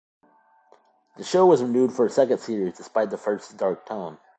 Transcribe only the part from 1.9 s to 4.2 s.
for a second series despite the first's dark tone.